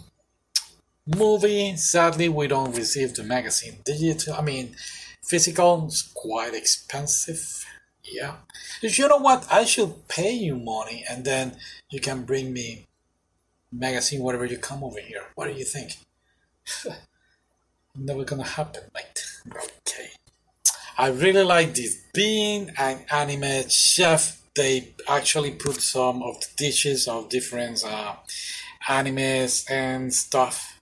movie. 1.05 1.75
Sadly, 1.75 2.29
we 2.29 2.47
don't 2.47 2.73
receive 2.73 3.13
the 3.13 3.23
magazine 3.23 3.79
digital. 3.83 4.35
I 4.35 4.41
mean, 4.41 4.73
physical 5.21 5.87
is 5.87 6.09
quite 6.15 6.53
expensive. 6.53 7.65
Yeah. 8.03 8.35
If 8.81 8.97
you 8.97 9.09
know 9.09 9.17
what? 9.17 9.45
I 9.51 9.65
should 9.65 10.07
pay 10.07 10.31
you 10.31 10.55
money 10.55 11.03
and 11.09 11.25
then 11.25 11.57
you 11.89 11.99
can 11.99 12.23
bring 12.23 12.53
me 12.53 12.85
magazine 13.69 14.23
whatever 14.23 14.45
you 14.45 14.59
come 14.59 14.81
over 14.81 15.01
here. 15.01 15.23
What 15.35 15.47
do 15.47 15.51
you 15.51 15.65
think? 15.65 15.97
Never 17.97 18.23
gonna 18.23 18.43
happen, 18.45 18.83
mate. 18.93 19.25
Okay. 19.45 20.11
I 20.97 21.09
really 21.09 21.43
like 21.43 21.73
this. 21.73 21.97
Being 22.13 22.71
an 22.77 23.03
anime 23.11 23.67
chef, 23.67 24.41
they 24.57 24.93
actually 25.07 25.51
put 25.51 25.81
some 25.81 26.21
of 26.21 26.39
the 26.41 26.47
dishes 26.57 27.07
of 27.07 27.29
different 27.29 27.83
uh, 27.85 28.15
animes 28.89 29.69
and 29.71 30.13
stuff 30.13 30.77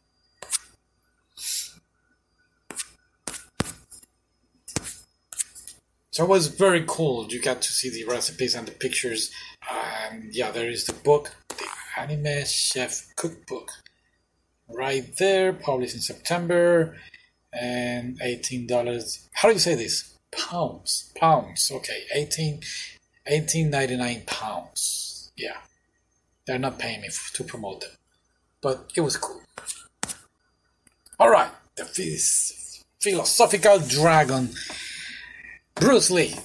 So 6.15 6.23
it 6.23 6.29
was 6.29 6.47
very 6.47 6.81
cool. 6.87 7.27
You 7.27 7.41
got 7.41 7.61
to 7.61 7.73
see 7.73 7.89
the 7.89 8.05
recipes 8.05 8.55
and 8.55 8.65
the 8.65 8.71
pictures. 8.71 9.31
And 9.69 10.33
yeah, 10.33 10.49
there 10.49 10.69
is 10.69 10.85
the 10.85 10.93
book, 10.93 11.35
the 11.49 11.67
Anime 11.97 12.45
Chef 12.45 13.05
Cookbook. 13.17 13.69
Right 14.69 15.13
there, 15.17 15.51
published 15.51 15.93
in 15.93 15.99
September. 15.99 16.95
And 17.51 18.17
$18. 18.21 19.27
How 19.33 19.49
do 19.49 19.55
you 19.55 19.59
say 19.59 19.75
this? 19.75 20.17
Pounds. 20.31 21.11
Pounds. 21.17 21.69
Okay. 21.69 22.03
18 22.13 22.61
1899 23.27 24.23
pounds. 24.25 25.31
Yeah. 25.35 25.57
They're 26.45 26.59
not 26.59 26.79
paying 26.79 27.01
me 27.01 27.09
to 27.33 27.43
promote 27.43 27.81
them. 27.81 27.91
But 28.61 28.91
it 28.95 29.01
was 29.01 29.17
cool. 29.17 29.41
Alright. 31.19 31.51
The 31.75 31.85
philosophical 33.01 33.79
dragon 33.79 34.49
Bruce 35.75 36.09
Lee, 36.09 36.35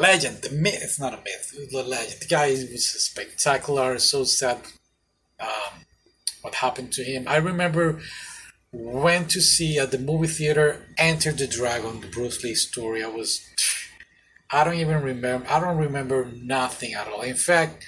legend, 0.00 0.38
the 0.42 0.50
myth. 0.50 0.80
It's 0.82 0.98
not 0.98 1.12
a 1.12 1.18
myth, 1.18 1.70
the 1.70 1.82
legend. 1.82 2.22
The 2.22 2.26
guy 2.26 2.50
was 2.50 2.88
spectacular. 2.88 3.98
So 3.98 4.24
sad 4.24 4.58
um, 5.38 5.84
what 6.40 6.56
happened 6.56 6.92
to 6.94 7.04
him. 7.04 7.24
I 7.28 7.36
remember 7.36 8.00
went 8.72 9.30
to 9.30 9.40
see 9.40 9.78
at 9.78 9.90
the 9.90 9.98
movie 9.98 10.28
theater 10.28 10.86
Enter 10.96 11.32
the 11.32 11.46
Dragon, 11.46 12.00
the 12.00 12.06
Bruce 12.06 12.42
Lee 12.42 12.54
story. 12.54 13.04
I 13.04 13.08
was, 13.08 13.42
I 14.52 14.64
don't 14.64 14.74
even 14.74 15.02
remember. 15.02 15.46
I 15.48 15.60
don't 15.60 15.78
remember 15.78 16.30
nothing 16.34 16.94
at 16.94 17.08
all. 17.08 17.22
In 17.22 17.36
fact, 17.36 17.84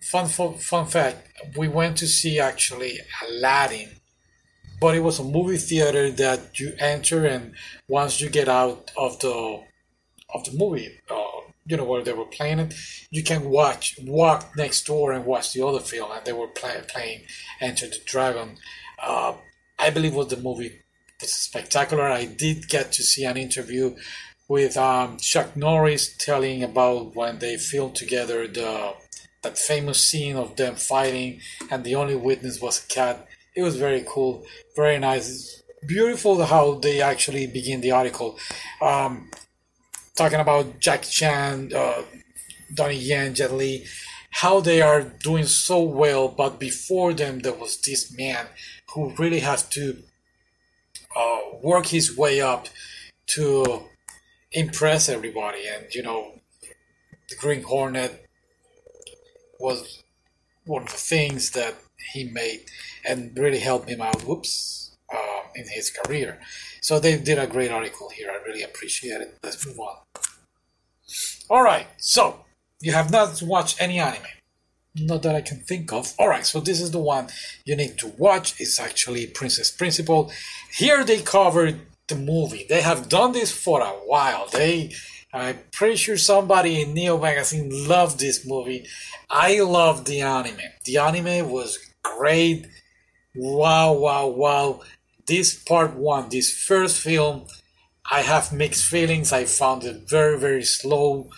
fun 0.00 0.26
fun 0.26 0.86
fact, 0.86 1.28
we 1.56 1.68
went 1.68 1.98
to 1.98 2.06
see 2.06 2.38
actually 2.38 2.98
Aladdin 3.22 4.00
but 4.82 4.96
it 4.96 5.00
was 5.00 5.20
a 5.20 5.24
movie 5.24 5.58
theater 5.58 6.10
that 6.10 6.58
you 6.58 6.72
enter 6.80 7.24
and 7.24 7.54
once 7.86 8.20
you 8.20 8.28
get 8.28 8.48
out 8.48 8.90
of 8.96 9.16
the 9.20 9.62
of 10.34 10.44
the 10.44 10.58
movie, 10.58 10.98
uh, 11.08 11.40
you 11.66 11.76
know, 11.76 11.84
where 11.84 12.02
they 12.02 12.12
were 12.12 12.24
playing 12.24 12.58
it, 12.58 12.74
you 13.10 13.22
can 13.22 13.48
watch, 13.48 13.96
walk 14.02 14.56
next 14.56 14.84
door 14.84 15.12
and 15.12 15.24
watch 15.24 15.52
the 15.52 15.64
other 15.64 15.78
film, 15.78 16.10
and 16.10 16.24
they 16.24 16.32
were 16.32 16.48
play, 16.48 16.82
playing 16.88 17.20
Enter 17.60 17.86
the 17.86 17.98
Dragon. 18.04 18.56
Uh, 19.00 19.34
I 19.78 19.90
believe 19.90 20.14
was 20.14 20.28
the 20.28 20.36
movie 20.36 20.80
was 21.20 21.32
spectacular. 21.32 22.08
I 22.10 22.24
did 22.24 22.68
get 22.68 22.90
to 22.92 23.04
see 23.04 23.24
an 23.24 23.36
interview 23.36 23.94
with 24.52 24.76
um, 24.76 25.16
Chuck 25.16 25.56
Norris 25.56 26.14
telling 26.18 26.62
about 26.62 27.16
when 27.16 27.38
they 27.38 27.56
filmed 27.56 27.94
together 27.94 28.46
the 28.46 28.92
that 29.42 29.56
famous 29.56 29.98
scene 30.06 30.36
of 30.36 30.56
them 30.56 30.74
fighting, 30.74 31.40
and 31.70 31.82
the 31.82 31.94
only 31.94 32.14
witness 32.14 32.60
was 32.60 32.84
a 32.84 32.86
cat. 32.86 33.26
It 33.56 33.62
was 33.62 33.76
very 33.76 34.04
cool, 34.06 34.44
very 34.76 34.98
nice, 34.98 35.62
beautiful 35.86 36.44
how 36.44 36.74
they 36.74 37.00
actually 37.00 37.46
begin 37.46 37.80
the 37.80 37.92
article, 37.92 38.38
um, 38.82 39.30
talking 40.16 40.38
about 40.40 40.78
Jackie 40.80 41.10
Chan, 41.10 41.72
uh, 41.74 42.02
Donnie 42.74 43.06
Yen, 43.08 43.32
Jet 43.34 43.54
Li, 43.54 43.86
how 44.42 44.60
they 44.60 44.82
are 44.82 45.00
doing 45.00 45.46
so 45.46 45.80
well, 45.80 46.28
but 46.28 46.60
before 46.60 47.14
them 47.14 47.38
there 47.38 47.54
was 47.54 47.80
this 47.80 48.14
man 48.18 48.44
who 48.92 49.14
really 49.16 49.40
has 49.40 49.62
to 49.70 49.96
uh, 51.16 51.40
work 51.62 51.86
his 51.86 52.14
way 52.14 52.42
up 52.42 52.68
to 53.28 53.88
impress 54.52 55.08
everybody, 55.08 55.66
and 55.66 55.86
you 55.94 56.02
know, 56.02 56.40
the 57.28 57.36
Green 57.36 57.62
Hornet 57.62 58.26
was 59.58 60.02
one 60.64 60.82
of 60.82 60.90
the 60.90 60.96
things 60.96 61.50
that 61.52 61.74
he 62.12 62.24
made 62.24 62.66
and 63.08 63.36
really 63.38 63.60
helped 63.60 63.88
him 63.88 64.00
out. 64.00 64.22
Whoops, 64.22 64.82
uh, 65.12 65.42
in 65.54 65.66
his 65.68 65.90
career. 65.90 66.40
So 66.80 66.98
they 66.98 67.16
did 67.18 67.38
a 67.38 67.46
great 67.46 67.70
article 67.70 68.08
here. 68.08 68.30
I 68.30 68.42
really 68.46 68.62
appreciate 68.62 69.20
it. 69.20 69.38
Let's 69.42 69.66
move 69.66 69.78
on. 69.78 69.96
All 71.50 71.62
right, 71.62 71.86
so 71.98 72.44
you 72.80 72.92
have 72.92 73.10
not 73.10 73.42
watched 73.42 73.80
any 73.80 73.98
anime. 73.98 74.22
Not 74.94 75.22
that 75.22 75.34
I 75.34 75.40
can 75.40 75.60
think 75.60 75.92
of. 75.92 76.12
All 76.18 76.28
right, 76.28 76.44
so 76.44 76.60
this 76.60 76.80
is 76.80 76.90
the 76.90 76.98
one 76.98 77.28
you 77.64 77.76
need 77.76 77.98
to 77.98 78.08
watch. 78.18 78.60
It's 78.60 78.78
actually 78.80 79.26
Princess 79.26 79.70
Principal. 79.70 80.30
Here 80.74 81.04
they 81.04 81.22
covered 81.22 81.80
the 82.12 82.20
movie. 82.20 82.66
They 82.68 82.82
have 82.82 83.08
done 83.08 83.32
this 83.32 83.52
for 83.52 83.80
a 83.80 83.90
while. 83.90 84.48
They, 84.48 84.92
I'm 85.32 85.58
pretty 85.72 85.96
sure 85.96 86.16
somebody 86.16 86.82
in 86.82 86.94
Neo 86.94 87.18
Magazine 87.18 87.70
loved 87.88 88.18
this 88.18 88.46
movie. 88.46 88.86
I 89.30 89.60
love 89.60 90.04
the 90.04 90.20
anime. 90.20 90.60
The 90.84 90.98
anime 90.98 91.50
was 91.50 91.78
great. 92.02 92.66
Wow, 93.34 93.94
wow, 93.94 94.26
wow. 94.26 94.80
This 95.26 95.54
part 95.54 95.94
one, 95.94 96.28
this 96.28 96.52
first 96.52 97.00
film, 97.00 97.46
I 98.10 98.22
have 98.22 98.52
mixed 98.52 98.84
feelings. 98.84 99.32
I 99.32 99.44
found 99.44 99.84
it 99.84 100.08
very, 100.08 100.38
very 100.38 100.64
slow. 100.64 101.30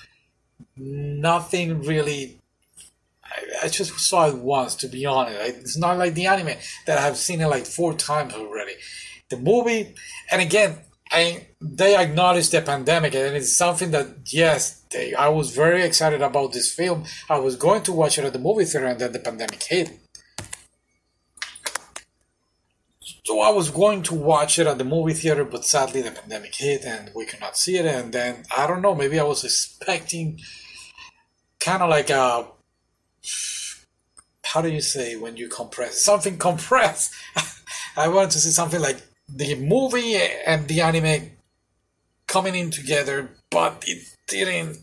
Nothing 0.77 1.83
really. 1.83 2.41
I, 3.23 3.67
I 3.67 3.69
just 3.69 3.99
saw 4.01 4.29
it 4.29 4.37
once, 4.37 4.75
to 4.77 4.89
be 4.89 5.07
honest. 5.07 5.39
It's 5.41 5.79
not 5.79 5.99
like 5.99 6.15
the 6.15 6.27
anime 6.27 6.57
that 6.87 6.99
I've 6.99 7.17
seen 7.17 7.41
it 7.41 7.47
like 7.47 7.67
four 7.67 7.95
times 7.95 8.35
already. 8.35 8.75
The 9.31 9.37
movie, 9.39 9.95
and 10.31 10.43
again, 10.43 10.79
I 11.11 11.47
they 11.61 11.97
acknowledged 11.97 12.53
the 12.53 12.61
pandemic, 12.61 13.15
and 13.15 13.37
it's 13.37 13.57
something 13.57 13.91
that 13.93 14.09
yes, 14.27 14.83
they, 14.91 15.15
I 15.15 15.29
was 15.29 15.55
very 15.55 15.83
excited 15.83 16.23
about 16.23 16.53
this 16.53 16.73
film. 16.73 17.05
I 17.31 17.39
was 17.39 17.57
going 17.57 17.83
to 17.85 17.93
watch 17.93 18.19
it 18.19 18.25
at 18.25 18.33
the 18.33 18.39
movie 18.39 18.65
theater, 18.65 18.87
and 18.87 19.01
then 19.01 19.13
the 19.13 19.19
pandemic 19.19 19.63
hit. 19.63 19.99
So 23.27 23.41
I 23.41 23.51
was 23.51 23.71
going 23.71 24.03
to 24.05 24.15
watch 24.15 24.59
it 24.59 24.67
at 24.67 24.77
the 24.77 24.85
movie 24.85 25.15
theater, 25.15 25.45
but 25.45 25.65
sadly 25.65 26.03
the 26.03 26.11
pandemic 26.11 26.55
hit 26.55 26.85
and 26.85 27.11
we 27.15 27.25
could 27.25 27.41
not 27.41 27.57
see 27.57 27.79
it. 27.79 27.87
And 27.87 28.13
then 28.13 28.45
I 28.55 28.67
don't 28.67 28.83
know, 28.83 28.95
maybe 28.95 29.19
I 29.19 29.25
was 29.25 29.45
expecting 29.45 30.41
kind 31.59 31.83
of 31.83 31.89
like 31.89 32.11
a 32.11 32.47
how 34.45 34.61
do 34.61 34.69
you 34.69 34.83
say 34.83 35.17
when 35.17 35.37
you 35.39 35.49
compress 35.49 36.05
something 36.05 36.37
compressed? 36.37 37.15
I 37.97 38.09
wanted 38.09 38.31
to 38.33 38.39
see 38.41 38.51
something 38.51 38.81
like 38.81 39.01
the 39.35 39.55
movie 39.57 40.17
and 40.47 40.69
the 40.69 40.81
anime 40.81 41.31
coming 42.27 42.55
in 42.55 42.71
together, 42.71 43.31
but 43.51 43.85
it 43.87 44.07
didn't. 44.27 44.79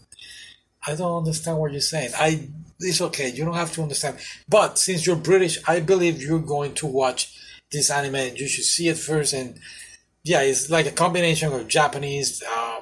I 0.86 0.96
don't 0.96 1.20
understand 1.20 1.58
what 1.58 1.72
you're 1.72 1.82
saying. 1.82 2.12
I 2.18 2.50
it's 2.80 3.02
okay. 3.02 3.30
You 3.30 3.46
don't 3.46 3.56
have 3.56 3.72
to 3.74 3.84
understand. 3.84 4.18
But 4.50 4.80
since 4.80 5.06
you're 5.06 5.16
British, 5.16 5.60
I 5.68 5.80
believe 5.80 6.22
you're 6.22 6.40
going 6.40 6.74
to 6.76 6.88
watch 6.88 7.38
this 7.72 7.92
anime. 7.92 8.36
You 8.36 8.48
should 8.48 8.64
see 8.64 8.88
it 8.88 8.98
first. 8.98 9.34
And 9.34 9.60
yeah, 10.24 10.42
it's 10.42 10.70
like 10.70 10.88
a 10.88 10.92
combination 10.92 11.54
of 11.54 11.68
Japanese 11.68 12.44
uh, 12.50 12.82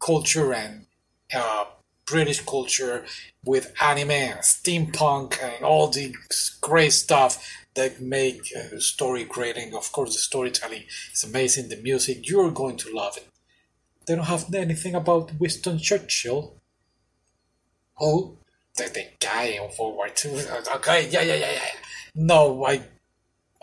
culture 0.00 0.52
and 0.52 0.86
uh, 1.34 1.64
British 2.06 2.40
culture 2.40 3.04
with 3.44 3.72
anime 3.80 4.10
and 4.10 4.40
steampunk 4.40 5.42
and 5.42 5.64
all 5.64 5.88
the 5.88 6.14
great 6.60 6.92
stuff 6.92 7.61
that 7.74 8.00
make 8.00 8.52
uh, 8.56 8.78
story 8.78 9.24
creating. 9.24 9.74
Of 9.74 9.92
course, 9.92 10.14
the 10.14 10.20
storytelling 10.20 10.84
is 11.12 11.24
amazing. 11.24 11.68
The 11.68 11.76
music, 11.76 12.28
you're 12.28 12.50
going 12.50 12.76
to 12.78 12.94
love 12.94 13.16
it. 13.16 13.28
They 14.06 14.14
don't 14.14 14.26
have 14.26 14.52
anything 14.52 14.94
about 14.94 15.38
Winston 15.38 15.78
Churchill. 15.78 16.56
Oh, 18.00 18.36
the, 18.76 18.84
the 18.84 19.06
guy 19.20 19.44
in 19.44 19.62
World 19.78 19.96
War 19.96 20.08
II. 20.08 20.40
Okay, 20.76 21.08
yeah, 21.10 21.22
yeah, 21.22 21.34
yeah, 21.34 21.52
yeah. 21.52 21.62
No, 22.14 22.64
I, 22.64 22.82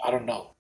I 0.04 0.12
don't 0.12 0.26
know. 0.26 0.52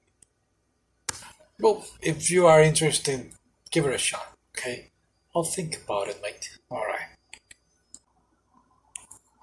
Well, 1.60 1.86
if 2.02 2.30
you 2.30 2.46
are 2.48 2.62
interested, 2.62 3.32
give 3.72 3.86
it 3.86 3.96
a 3.96 3.98
shot. 3.98 4.34
Okay, 4.58 4.92
I'll 5.36 5.44
think 5.44 5.78
about 5.84 6.08
it, 6.08 6.20
mate. 6.22 6.58
All 6.70 6.86
right. 6.86 7.10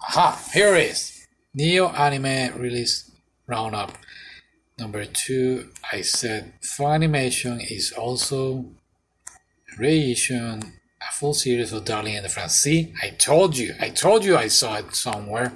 Aha, 0.08 0.40
here 0.52 0.74
it 0.74 0.90
is. 0.90 1.26
Neo 1.54 1.88
Anime 1.88 2.58
Release 2.58 3.10
Roundup. 3.46 3.92
Number 4.78 5.04
two, 5.04 5.70
I 5.92 6.02
said 6.02 6.52
Funimation 6.60 7.64
is 7.70 7.92
also 7.92 8.66
reissue 9.78 10.60
a 11.08 11.12
full 11.12 11.34
series 11.34 11.72
of 11.72 11.84
Darling 11.84 12.14
in 12.14 12.22
the 12.22 12.28
Franxx. 12.28 12.50
See, 12.50 12.94
I 13.02 13.10
told 13.10 13.56
you, 13.56 13.74
I 13.80 13.90
told 13.90 14.24
you 14.24 14.36
I 14.36 14.48
saw 14.48 14.76
it 14.76 14.94
somewhere. 14.94 15.52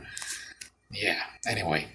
Yeah, 0.90 1.20
anyway. 1.46 1.86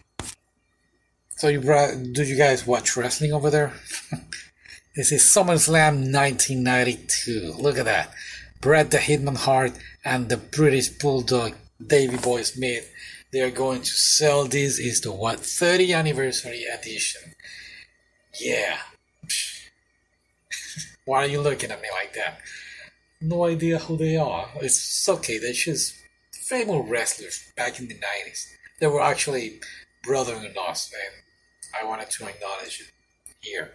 So 1.37 1.47
you 1.47 1.61
brought, 1.61 1.91
do 2.13 2.23
you 2.23 2.37
guys 2.37 2.65
watch 2.65 2.95
wrestling 2.95 3.33
over 3.33 3.49
there? 3.49 3.73
this 4.95 5.11
is 5.11 5.21
SummerSlam 5.21 6.11
1992. 6.13 7.53
Look 7.57 7.77
at 7.77 7.85
that. 7.85 8.11
Bret 8.61 8.91
the 8.91 8.97
Hitman 8.97 9.37
Hart 9.37 9.73
and 10.03 10.29
the 10.29 10.37
British 10.37 10.89
Bulldog 10.89 11.55
Davey 11.85 12.17
Boy 12.17 12.43
Smith. 12.43 12.91
They 13.35 13.41
are 13.41 13.51
going 13.51 13.81
to 13.81 13.91
sell 13.91 14.45
this 14.45 14.79
is 14.79 15.01
the 15.01 15.11
what 15.11 15.41
30 15.41 15.93
anniversary 15.93 16.63
edition. 16.63 17.33
Yeah. 18.39 18.77
Why 21.05 21.25
are 21.25 21.27
you 21.27 21.41
looking 21.41 21.69
at 21.69 21.81
me 21.81 21.89
like 21.91 22.13
that? 22.13 22.39
No 23.19 23.43
idea 23.43 23.79
who 23.79 23.97
they 23.97 24.15
are. 24.15 24.47
It's 24.61 25.09
okay, 25.09 25.37
they're 25.37 25.51
just 25.51 25.95
famous 26.31 26.89
wrestlers 26.89 27.51
back 27.57 27.77
in 27.77 27.89
the 27.89 27.95
90s. 27.95 28.45
They 28.79 28.87
were 28.87 29.01
actually 29.01 29.59
brother 30.01 30.35
in 30.35 30.53
laws, 30.53 30.89
and 30.93 31.15
I 31.77 31.85
wanted 31.85 32.11
to 32.11 32.27
acknowledge 32.27 32.79
it 32.79 32.91
here. 33.41 33.73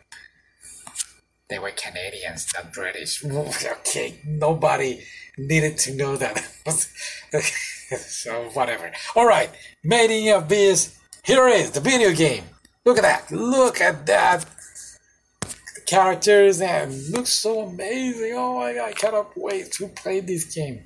They 1.50 1.58
were 1.58 1.72
Canadians, 1.72 2.50
not 2.54 2.72
British. 2.72 3.22
okay, 3.26 4.22
nobody 4.24 5.04
needed 5.36 5.76
to 5.80 5.94
know 5.94 6.16
that. 6.16 6.48
so, 7.96 8.50
whatever. 8.54 8.92
Alright, 9.16 9.50
Made 9.82 10.10
in 10.10 10.34
Abyss. 10.34 10.96
Here 11.24 11.48
it 11.48 11.60
is, 11.60 11.70
the 11.72 11.80
video 11.80 12.12
game. 12.12 12.44
Look 12.84 12.98
at 12.98 13.02
that. 13.02 13.30
Look 13.30 13.80
at 13.80 14.06
that 14.06 14.46
characters 15.90 16.60
and 16.60 17.08
looks 17.10 17.30
so 17.30 17.62
amazing. 17.62 18.32
Oh 18.36 18.60
my 18.60 18.74
god, 18.74 18.90
I 18.90 18.92
cannot 18.92 19.36
wait 19.36 19.72
to 19.72 19.88
play 19.88 20.20
this 20.20 20.44
game. 20.54 20.84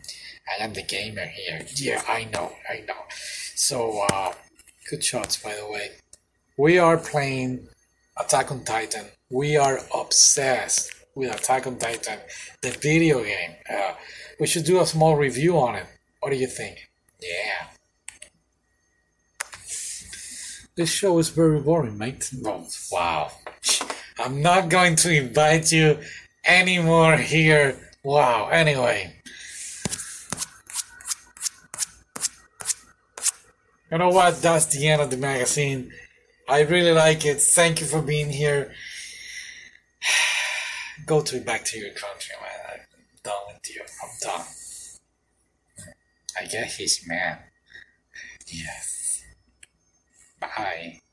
I 0.49 0.65
am 0.65 0.73
the 0.73 0.83
gamer 0.83 1.27
here. 1.27 1.61
Yeah, 1.77 2.03
I 2.09 2.25
know, 2.33 2.53
I 2.69 2.81
know. 2.87 3.03
So, 3.55 4.07
uh, 4.11 4.33
good 4.89 5.05
shots, 5.05 5.37
by 5.37 5.55
the 5.55 5.71
way. 5.71 5.91
We 6.57 6.79
are 6.79 6.97
playing 6.97 7.69
Attack 8.19 8.51
on 8.51 8.65
Titan. 8.65 9.07
We 9.31 9.57
are 9.59 9.81
obsessed 9.95 10.93
with 11.15 11.35
Attack 11.35 11.67
on 11.67 11.77
Titan, 11.79 12.21
the 12.63 12.71
video 12.71 13.23
game. 13.23 13.57
Uh, 13.71 13.93
we 14.41 14.47
should 14.47 14.65
do 14.65 14.81
a 14.81 14.87
small 14.87 15.17
review 15.17 15.59
on 15.59 15.75
it. 15.75 15.87
What 16.21 16.31
do 16.31 16.37
you 16.37 16.47
think? 16.47 16.89
Yeah. 17.25 17.67
This 20.77 20.91
show 20.91 21.19
is 21.19 21.31
very 21.31 21.61
boring, 21.61 21.97
mate. 21.97 22.31
Wow. 22.91 23.31
I'm 24.19 24.43
not 24.43 24.69
going 24.69 24.97
to 24.97 25.13
invite 25.13 25.73
you 25.73 25.99
anymore 26.47 27.17
here. 27.17 27.77
Wow, 28.03 28.49
anyway. 28.49 29.15
You 33.91 33.99
know 33.99 34.11
what? 34.11 34.43
That's 34.43 34.67
the 34.67 34.89
end 34.89 35.01
of 35.01 35.11
the 35.11 35.17
magazine. 35.17 35.93
I 36.49 36.63
really 36.63 36.93
like 36.93 37.25
it. 37.25 37.41
Thank 37.41 37.81
you 37.81 37.87
for 37.87 38.03
being 38.03 38.31
here. 38.31 38.73
Go 41.07 41.23
to 41.23 41.41
back 41.41 41.65
to 41.67 41.79
your 41.79 41.91
country, 41.91 42.35
man. 42.43 42.81
I'm 42.83 43.19
done 43.23 43.35
with 43.47 43.75
you. 43.75 43.83
I'm 44.03 44.11
done. 44.21 44.47
I 46.39 46.47
get 46.47 46.73
his 46.73 47.07
man. 47.07 47.39
Yes. 48.47 49.25
Bye. 50.41 51.04